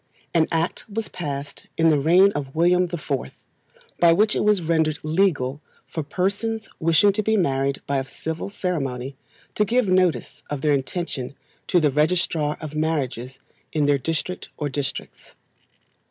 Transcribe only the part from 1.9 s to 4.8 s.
the reign of William the Fourth, by which it was